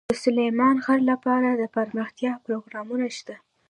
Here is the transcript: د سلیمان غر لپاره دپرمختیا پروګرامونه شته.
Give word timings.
د 0.09 0.11
سلیمان 0.25 0.75
غر 0.85 0.99
لپاره 1.11 1.49
دپرمختیا 1.63 2.33
پروګرامونه 2.45 3.05
شته. 3.17 3.35